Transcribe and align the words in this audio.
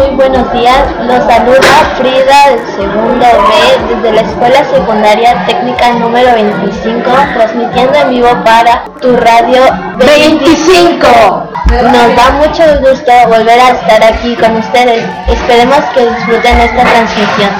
muy 0.00 0.16
buenos 0.16 0.50
días. 0.52 0.78
Los 1.06 1.24
saluda 1.24 1.94
Frida 1.98 2.48
del 2.48 2.66
segundo 2.74 3.26
B 3.26 3.94
desde 3.94 4.12
la 4.12 4.20
Escuela 4.22 4.64
Secundaria 4.64 5.44
Técnica 5.46 5.90
número 5.94 6.32
25, 6.34 7.10
transmitiendo 7.34 7.98
en 7.98 8.10
vivo 8.10 8.28
para 8.44 8.84
tu 9.00 9.14
radio 9.16 9.62
25. 9.98 11.48
Nos 11.66 12.16
da 12.16 12.30
mucho 12.38 12.62
gusto 12.80 13.12
volver 13.28 13.60
a 13.60 13.70
estar 13.70 14.02
aquí 14.02 14.34
con 14.36 14.56
ustedes. 14.56 15.04
Esperemos 15.28 15.78
que 15.94 16.06
disfruten 16.06 16.60
esta 16.60 16.82
transmisión. 16.82 17.50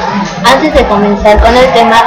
Antes 0.51 0.75
de 0.75 0.85
comenzar 0.87 1.39
con 1.41 1.55
el 1.55 1.73
tema 1.73 2.03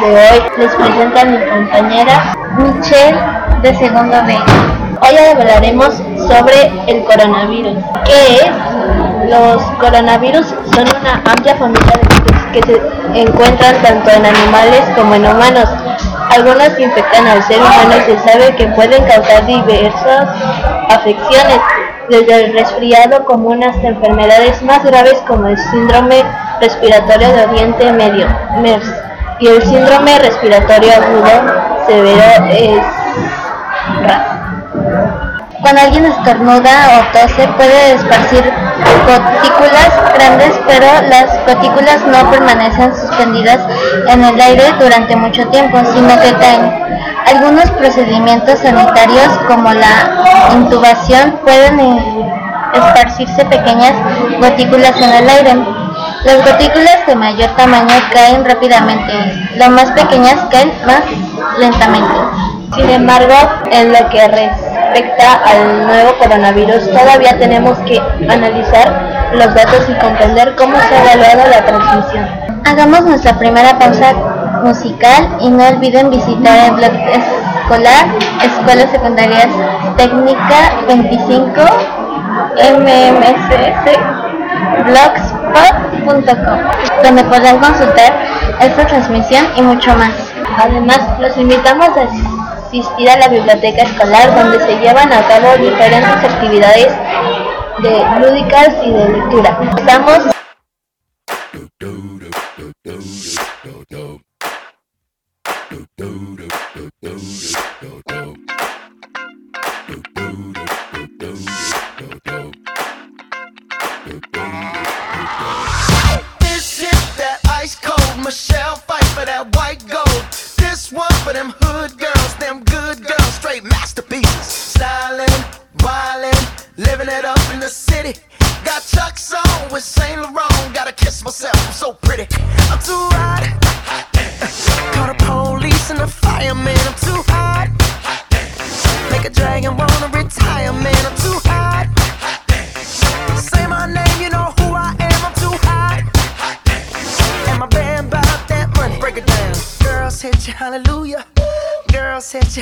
de 0.00 0.06
hoy, 0.06 0.42
les 0.58 0.74
presento 0.74 1.20
a 1.20 1.24
mi 1.24 1.38
compañera 1.46 2.34
Michelle 2.56 3.18
de 3.62 3.74
segundo 3.76 4.16
B. 4.24 4.73
Hoy 5.00 5.16
hablaremos 5.16 5.94
sobre 6.28 6.72
el 6.86 7.04
coronavirus. 7.04 7.78
¿Qué 8.04 8.36
es? 8.36 9.30
Los 9.30 9.62
coronavirus 9.80 10.46
son 10.46 10.84
una 11.00 11.22
amplia 11.24 11.56
familia 11.56 11.92
de 12.00 12.08
virus 12.08 12.42
que 12.52 12.62
se 12.62 13.20
encuentran 13.20 13.82
tanto 13.82 14.10
en 14.10 14.26
animales 14.26 14.82
como 14.94 15.14
en 15.14 15.26
humanos. 15.26 15.68
Algunos 16.30 16.78
infectan 16.78 17.26
al 17.26 17.42
ser 17.42 17.58
humano 17.58 17.94
y 17.96 18.10
se 18.12 18.18
sabe 18.28 18.54
que 18.56 18.66
pueden 18.68 19.04
causar 19.04 19.46
diversas 19.46 20.28
afecciones, 20.90 21.60
desde 22.08 22.44
el 22.44 22.52
resfriado 22.52 23.24
común 23.24 23.64
hasta 23.64 23.88
enfermedades 23.88 24.62
más 24.62 24.84
graves 24.84 25.22
como 25.26 25.46
el 25.46 25.56
síndrome 25.56 26.22
respiratorio 26.60 27.28
de 27.28 27.46
Oriente 27.46 27.92
Medio, 27.92 28.26
MERS, 28.60 28.92
y 29.40 29.48
el 29.48 29.62
síndrome 29.62 30.18
respiratorio 30.18 30.92
agudo 30.92 31.86
severo 31.86 32.46
es 32.50 32.82
RAS. 34.06 34.33
Cuando 35.64 35.80
alguien 35.80 36.04
estornuda 36.04 36.70
o 36.92 37.18
tose 37.18 37.48
puede 37.56 37.94
esparcir 37.94 38.44
gotículas 39.06 40.12
grandes, 40.12 40.60
pero 40.66 40.86
las 41.08 41.46
gotículas 41.46 42.04
no 42.04 42.30
permanecen 42.30 42.94
suspendidas 42.94 43.60
en 44.08 44.24
el 44.24 44.38
aire 44.38 44.62
durante 44.78 45.16
mucho 45.16 45.48
tiempo, 45.48 45.78
sino 45.94 46.20
que 46.20 46.34
caen. 46.34 46.70
Algunos 47.26 47.70
procedimientos 47.70 48.58
sanitarios 48.58 49.28
como 49.48 49.72
la 49.72 50.52
intubación 50.52 51.40
pueden 51.42 51.80
esparcirse 52.74 53.46
pequeñas 53.46 53.94
gotículas 54.38 55.00
en 55.00 55.12
el 55.14 55.30
aire. 55.30 55.54
Las 56.24 56.44
gotículas 56.44 57.06
de 57.06 57.16
mayor 57.16 57.48
tamaño 57.56 57.94
caen 58.12 58.44
rápidamente, 58.44 59.14
las 59.56 59.70
más 59.70 59.90
pequeñas 59.92 60.36
caen 60.50 60.74
más 60.86 61.00
lentamente. 61.58 62.14
Sin 62.74 62.90
embargo, 62.90 63.34
en 63.70 63.94
lo 63.94 64.10
que 64.10 64.28
respecta 64.84 65.40
al 65.44 65.86
nuevo 65.86 66.18
coronavirus, 66.18 66.90
todavía 66.90 67.38
tenemos 67.38 67.78
que 67.80 67.98
analizar 68.28 69.30
los 69.32 69.54
datos 69.54 69.88
y 69.88 69.94
comprender 69.94 70.54
cómo 70.56 70.76
se 70.76 70.94
ha 70.94 71.14
evaluado 71.14 71.50
la 71.50 71.64
transmisión. 71.64 72.28
Hagamos 72.64 73.02
nuestra 73.02 73.38
primera 73.38 73.78
pausa 73.78 74.12
musical 74.62 75.36
y 75.40 75.50
no 75.50 75.66
olviden 75.68 76.10
visitar 76.10 76.70
el 76.70 76.74
blog 76.76 76.92
escolar 76.92 78.06
Escuela 78.42 78.90
Secundaria 78.90 79.48
Técnica 79.96 80.84
25 80.86 81.50
MMSS 82.80 83.98
blogspot.com 84.86 86.58
donde 87.02 87.24
podrán 87.24 87.58
consultar 87.58 88.12
esta 88.60 88.86
transmisión 88.86 89.46
y 89.56 89.62
mucho 89.62 89.94
más. 89.96 90.12
Además, 90.58 91.00
los 91.20 91.36
invitamos 91.36 91.88
a 91.88 92.02
asistir 92.80 93.08
a 93.08 93.16
la 93.18 93.28
biblioteca 93.28 93.82
escolar 93.82 94.34
donde 94.34 94.58
se 94.58 94.76
llevan 94.80 95.12
a 95.12 95.26
cabo 95.28 95.56
diferentes 95.58 96.24
actividades 96.24 96.92
de 97.82 98.04
lúdicas 98.18 98.68
y 98.84 98.90
de 98.90 99.08
lectura. 99.10 99.58
Estamos 99.78 100.34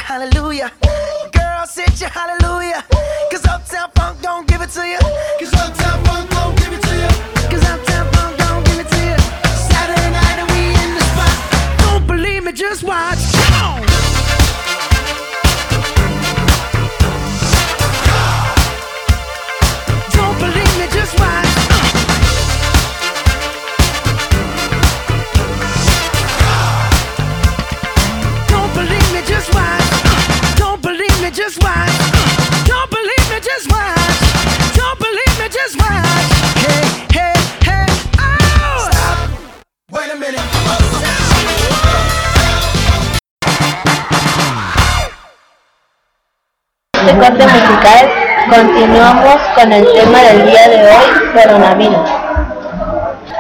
Hallelujah. 0.01 0.73
Girls 1.33 1.75
hit 1.75 2.01
you, 2.01 2.07
hallelujah. 2.07 2.83
Cause 3.31 3.45
Uptown 3.47 3.91
Funk 3.95 4.23
don't 4.23 4.47
give 4.49 4.63
it 4.63 4.71
to 4.71 4.87
you. 4.87 4.99
Cause 5.39 5.53
Uptown 5.53 6.05
Funk 6.05 6.31
don't 6.31 6.62
corte 47.19 47.47
musical, 47.47 48.11
continuamos 48.49 49.37
con 49.55 49.73
el 49.73 49.87
tema 49.93 50.19
del 50.21 50.47
día 50.47 50.69
de 50.69 50.83
hoy, 50.85 51.43
coronavirus. 51.43 52.11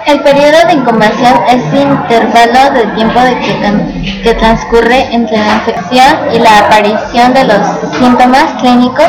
El 0.06 0.20
periodo 0.20 0.66
de 0.66 0.72
incubación 0.74 1.34
es 1.48 1.62
intervalo 1.72 2.74
de 2.74 2.86
tiempo 2.96 3.20
de 3.20 3.38
que, 3.38 4.22
que 4.22 4.34
transcurre 4.34 5.14
entre 5.14 5.38
la 5.38 5.54
infección 5.54 6.34
y 6.34 6.38
la 6.38 6.58
aparición 6.58 7.32
de 7.34 7.44
los 7.44 7.58
síntomas 7.98 8.44
clínicos 8.60 9.06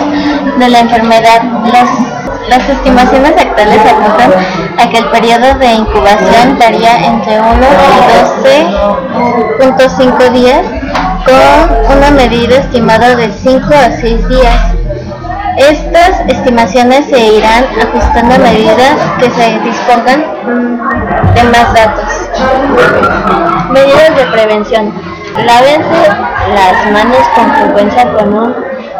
de 0.60 0.70
la 0.70 0.80
enfermedad. 0.80 1.42
Las 2.50 2.70
estimaciones 2.70 3.32
actuales 3.38 3.80
apuntan 3.80 4.34
a 4.78 4.90
que 4.90 4.98
el 4.98 5.06
periodo 5.06 5.54
de 5.60 5.74
incubación 5.74 6.60
varía 6.60 6.98
entre 7.06 7.40
1 7.40 7.50
y 7.90 9.70
12.5 9.72 10.32
días, 10.32 10.62
con 11.26 11.98
una 11.98 12.12
medida 12.12 12.58
estimada 12.58 13.16
de 13.16 13.32
5 13.32 13.66
a 13.74 13.92
6 13.92 14.30
días. 14.30 14.62
Estas 15.58 16.22
estimaciones 16.28 17.06
se 17.06 17.20
irán 17.20 17.66
ajustando 17.82 18.36
a 18.36 18.38
medida 18.40 19.18
que 19.20 19.30
se 19.30 19.60
dispongan 19.60 20.26
de 21.36 21.44
más 21.44 21.74
datos. 21.74 22.30
Medidas 23.70 24.16
de 24.16 24.26
prevención. 24.32 24.94
Lávense 25.38 26.10
las 26.56 26.92
manos 26.92 27.28
con 27.36 27.54
frecuencia 27.54 28.12
con 28.14 28.34
un 28.34 28.56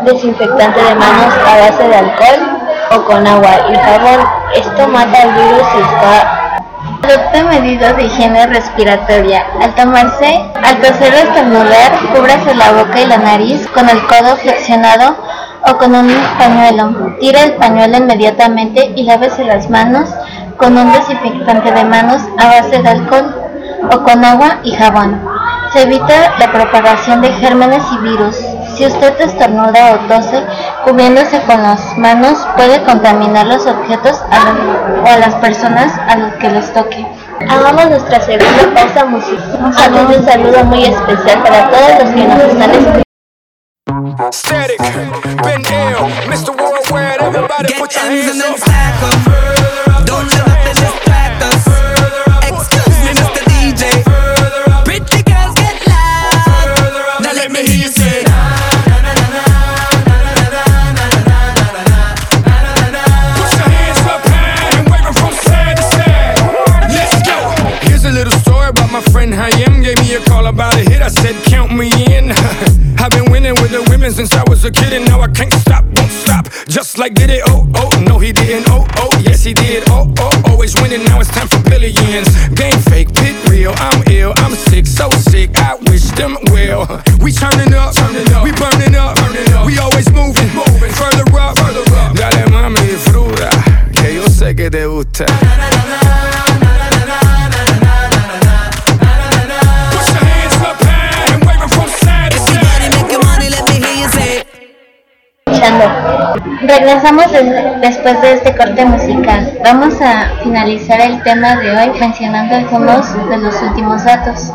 desinfectante 0.06 0.82
de 0.82 0.96
manos 0.96 1.34
a 1.48 1.58
base 1.60 1.88
de 1.88 1.96
alcohol 1.96 2.60
o 2.92 3.06
con 3.06 3.28
agua 3.28 3.52
y 3.72 3.76
jabón. 3.76 4.28
Esto 4.56 4.88
mata 4.88 5.24
el 5.24 5.32
virus 5.32 5.68
y 5.76 5.82
está 5.82 6.43
Adopte 7.04 7.44
medidas 7.44 7.98
de 7.98 8.06
higiene 8.06 8.48
respiratoria. 8.48 9.46
Al 9.62 9.76
tomarse, 9.76 10.42
al 10.56 10.80
toser 10.80 11.14
o 11.14 11.18
estornudar, 11.18 11.92
cúbrase 12.16 12.56
la 12.56 12.72
boca 12.72 13.02
y 13.02 13.06
la 13.06 13.18
nariz 13.18 13.68
con 13.74 13.90
el 13.90 14.00
codo 14.08 14.38
flexionado 14.38 15.18
o 15.70 15.78
con 15.78 15.94
un 15.94 16.10
pañuelo. 16.40 17.18
Tira 17.20 17.44
el 17.44 17.54
pañuelo 17.56 17.98
inmediatamente 17.98 18.94
y 18.96 19.04
lávese 19.04 19.44
las 19.44 19.70
manos 19.70 20.10
con 20.56 20.78
un 20.78 20.94
desinfectante 20.94 21.74
de 21.74 21.84
manos 21.84 22.22
a 22.38 22.48
base 22.48 22.82
de 22.82 22.88
alcohol 22.88 23.36
o 23.92 24.04
con 24.04 24.24
agua 24.24 24.60
y 24.64 24.72
jabón. 24.72 25.22
Se 25.74 25.82
evita 25.82 26.36
la 26.40 26.54
propagación 26.54 27.20
de 27.20 27.34
gérmenes 27.34 27.84
y 27.92 27.98
virus. 27.98 28.38
Si 28.84 28.90
usted 28.90 29.22
estornuda 29.22 29.94
o 29.94 29.98
tose 30.10 30.44
cubriéndose 30.84 31.42
con 31.44 31.64
las 31.64 31.98
manos, 31.98 32.46
puede 32.58 32.84
contaminar 32.84 33.48
los 33.48 33.66
objetos 33.66 34.22
o 34.30 35.08
a 35.08 35.18
las 35.20 35.36
personas 35.36 35.94
a 36.10 36.18
los 36.18 36.34
que 36.34 36.50
les 36.50 36.74
toque. 36.74 37.08
Hagamos 37.50 37.86
nuestra 37.86 38.20
segunda 38.20 38.74
pausa 38.76 39.06
musical. 39.06 39.72
Hagamos 39.78 40.18
un 40.18 40.26
saludo 40.26 40.66
muy 40.66 40.84
especial 40.84 41.42
para 41.44 41.70
todos 41.70 41.92
los 42.04 42.10
que 42.14 42.28
nos 42.28 42.42
están 42.42 42.72
escuchando. 42.72 43.04
Static, 44.34 44.82
Ben 45.46 45.62
Ill, 45.62 46.10
Mr. 46.28 46.52
Worldwide, 46.52 47.22
everybody 47.22 47.68
Get 47.70 47.80
put 47.80 47.96
your 47.96 48.04
ends 48.04 48.26
hands 48.26 48.32
and 48.32 48.42
then 48.42 48.52
up. 48.52 48.60
stack. 48.60 50.06
Don't 50.06 50.28
let 50.28 50.46
nothing 50.46 50.76
distract 50.76 51.44
us. 51.44 51.83
Friend 69.24 69.34
Hayem. 69.34 69.84
Gave 69.84 70.00
me 70.02 70.16
a 70.16 70.22
call 70.22 70.48
about 70.48 70.76
a 70.76 70.90
hit. 70.90 71.02
I 71.02 71.08
said, 71.08 71.36
Count 71.46 71.72
me 71.74 71.90
in. 72.14 72.32
I've 73.00 73.12
been 73.12 73.32
winning 73.32 73.56
with 73.62 73.72
the 73.72 73.86
women 73.90 74.12
since 74.12 74.34
I 74.34 74.44
was 74.48 74.64
a 74.66 74.72
kid, 74.72 74.94
and 74.94 75.06
now 75.06 75.22
I 75.22 75.28
can't 75.28 75.54
stop, 75.54 75.84
won't 75.84 76.12
stop. 76.12 76.48
Just 76.68 76.98
like 76.98 77.14
did 77.14 77.30
it, 77.30 77.42
oh, 77.48 77.70
oh, 77.76 77.92
no, 78.08 78.18
he 78.18 78.32
didn't, 78.32 78.66
oh, 78.70 78.88
oh, 78.96 79.12
yes, 79.20 79.44
he 79.44 79.54
did, 79.54 79.84
oh, 79.90 80.14
oh, 80.20 80.42
always 80.48 80.74
winning. 80.82 81.04
Now 81.06 81.20
it's 81.20 81.30
time 81.30 81.48
for 81.48 81.62
billions. 81.70 82.30
Game 82.56 82.80
fake, 82.90 83.14
pit 83.14 83.36
real. 83.50 83.74
I'm 83.78 84.04
ill, 84.10 84.34
I'm 84.38 84.56
sick, 84.56 84.88
so 84.88 85.10
sick. 85.10 85.52
I 85.58 85.76
wish 85.92 86.08
them 86.16 86.38
well. 86.52 86.88
We 87.20 87.32
turning 87.32 87.74
up, 87.74 87.94
turning 87.94 88.32
up. 88.32 88.44
we 88.44 88.52
burning 88.54 88.96
up, 88.96 89.16
burning 89.18 89.54
up. 89.54 89.66
we 89.66 89.80
always 89.80 90.10
moving, 90.12 90.52
moving 90.56 90.92
further 90.92 91.28
up, 91.38 91.58
further 91.60 91.84
up. 91.96 92.16
Dale 92.16 92.48
mami, 92.52 92.80
disfruta, 92.88 93.50
que 93.92 94.16
yo 94.16 94.28
sé 94.30 94.56
que 94.56 94.70
te 94.70 94.86
gusta. 94.86 95.26
Regresamos 106.68 107.32
des- 107.32 107.82
después 107.82 108.22
de 108.22 108.34
este 108.34 108.56
corte 108.56 108.86
musical. 108.86 109.60
Vamos 109.64 109.96
a 110.02 110.30
finalizar 110.42 111.00
el 111.02 111.22
tema 111.24 111.56
de 111.58 111.72
hoy 111.72 112.00
mencionando 112.00 112.56
algunos 112.56 113.30
de 113.30 113.38
los 113.38 113.62
últimos 113.62 114.04
datos. 114.06 114.52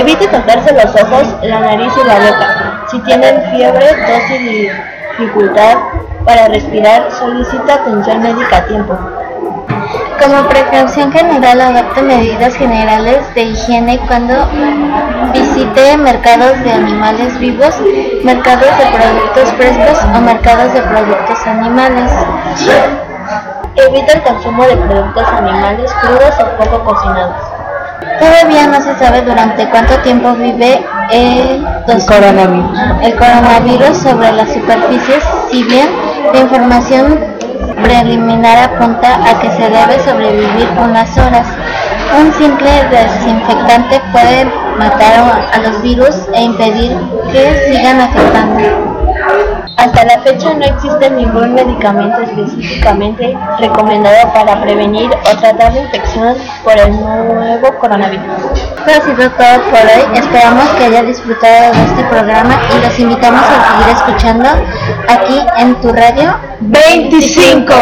Evite 0.00 0.28
tocarse 0.28 0.72
los 0.74 0.94
ojos, 1.02 1.34
la 1.42 1.60
nariz 1.60 1.92
y 2.02 2.06
la 2.06 2.14
boca. 2.14 2.84
Si 2.90 2.98
tienen 3.00 3.42
fiebre, 3.50 3.86
tos 4.06 4.30
y 4.38 4.68
dificultad 5.18 5.76
para 6.24 6.48
respirar, 6.48 7.10
solicita 7.10 7.74
atención 7.74 8.22
médica 8.22 8.58
a 8.58 8.64
tiempo. 8.66 8.98
Como 10.22 10.48
precaución 10.48 11.10
general, 11.10 11.60
adopte 11.60 12.00
medidas 12.00 12.54
generales 12.54 13.22
de 13.34 13.42
higiene 13.42 13.98
cuando 14.06 14.34
visite 15.32 15.96
mercados 15.96 16.62
de 16.62 16.72
animales 16.72 17.36
vivos, 17.40 17.74
mercados 18.22 18.68
de 18.78 18.86
productos 18.96 19.52
frescos 19.54 19.98
o 20.16 20.20
mercados 20.20 20.72
de 20.74 20.82
productos 20.82 21.44
animales. 21.44 22.12
Evita 23.74 24.12
el 24.12 24.22
consumo 24.22 24.64
de 24.64 24.76
productos 24.76 25.24
animales 25.26 25.92
crudos 26.00 26.34
o 26.38 26.62
poco 26.62 26.84
cocinados. 26.84 27.36
Todavía 28.20 28.68
no 28.68 28.80
se 28.80 28.94
sabe 29.04 29.22
durante 29.22 29.68
cuánto 29.70 29.96
tiempo 30.02 30.34
vive 30.34 30.86
el, 31.10 31.66
coronavirus. 32.06 32.78
el 33.02 33.16
coronavirus 33.16 33.96
sobre 33.98 34.30
las 34.32 34.52
superficies, 34.52 35.24
si 35.50 35.64
bien 35.64 35.88
la 36.32 36.40
información 36.40 37.31
preliminar 37.82 38.58
apunta 38.58 39.14
a 39.28 39.40
que 39.40 39.50
se 39.50 39.62
debe 39.70 39.98
sobrevivir 40.04 40.68
unas 40.78 41.16
horas. 41.18 41.46
Un 42.18 42.32
simple 42.34 42.70
desinfectante 42.90 44.00
puede 44.12 44.44
matar 44.78 45.12
a- 45.54 45.58
los 45.58 45.80
virus 45.82 46.14
e 46.34 46.42
impedir 46.42 46.96
que 47.32 47.72
sigan 47.72 48.00
afectando. 48.00 48.91
Hasta 49.76 50.04
la 50.04 50.20
fecha 50.20 50.54
no 50.54 50.64
existe 50.64 51.10
ningún 51.10 51.54
medicamento 51.54 52.20
específicamente 52.20 53.36
recomendado 53.58 54.32
para 54.32 54.60
prevenir 54.60 55.10
o 55.10 55.36
tratar 55.38 55.72
la 55.72 55.80
infección 55.80 56.36
por 56.62 56.78
el 56.78 56.92
nuevo 56.92 57.78
coronavirus. 57.78 58.26
Esto 58.54 58.90
ha 58.90 59.04
sido 59.04 59.30
todo 59.30 59.62
por 59.70 59.80
hoy. 59.80 60.18
Esperamos 60.18 60.68
que 60.70 60.84
haya 60.84 61.02
disfrutado 61.02 61.72
de 61.72 61.84
este 61.84 62.04
programa 62.04 62.60
y 62.74 62.84
los 62.84 62.98
invitamos 62.98 63.42
a 63.42 63.78
seguir 63.78 63.96
escuchando 63.96 64.48
aquí 65.08 65.40
en 65.58 65.74
tu 65.80 65.92
radio 65.92 66.36
25. 66.60 67.72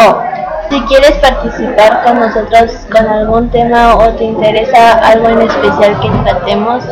Si 0.71 0.81
quieres 0.83 1.13
participar 1.13 2.05
con 2.05 2.21
nosotros 2.21 2.71
con 2.93 3.07
algún 3.07 3.51
tema 3.51 3.97
o 3.97 4.09
te 4.11 4.25
interesa 4.25 4.93
algo 5.01 5.29
en 5.29 5.43
especial 5.43 6.01
que 6.01 6.09
tratemos, 6.25 6.85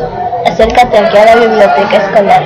acércate 0.45 0.97
aquí 0.97 1.17
a 1.17 1.25
la 1.25 1.35
biblioteca 1.35 1.97
escolar. 1.97 2.43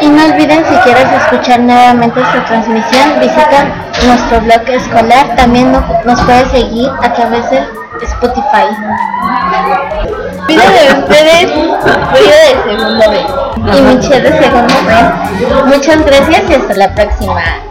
Y 0.00 0.08
no 0.08 0.24
olviden 0.24 0.64
si 0.66 0.74
quieres 0.76 1.06
escuchar 1.12 1.60
nuevamente 1.60 2.20
esta 2.20 2.44
transmisión, 2.46 3.20
visita 3.20 3.64
nuestro 4.06 4.40
blog 4.40 4.68
escolar. 4.68 5.36
También 5.36 5.72
no- 5.72 5.84
nos 6.04 6.20
puedes 6.22 6.50
seguir 6.50 6.88
a 7.02 7.12
través 7.12 7.50
de 7.50 7.62
Spotify. 8.02 8.66
Pido 10.46 10.62
de 10.62 11.00
ustedes 11.00 11.52
Río 11.52 12.34
de 12.44 12.76
segundo 12.76 13.10
B 13.10 13.26
y 13.76 13.82
Michelle 13.82 14.30
de 14.30 14.38
segundo 14.42 14.74
B. 14.86 15.64
Muchas 15.66 16.04
gracias 16.04 16.42
y 16.48 16.54
hasta 16.54 16.74
la 16.74 16.94
próxima. 16.94 17.69